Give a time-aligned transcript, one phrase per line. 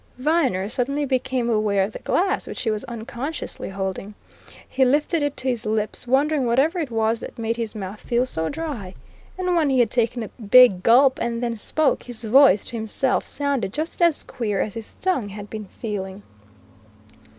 [0.17, 4.15] Viner suddenly became aware of the glass which he was unconsciously holding.
[4.67, 8.25] He lifted it to his lips, wondering whatever it was that made his mouth feel
[8.25, 8.95] so dry.
[9.37, 13.27] And when he had taken a big gulp, and then spoke, his voice to himself
[13.27, 16.23] sounded just as queer as his tongue had been feeling.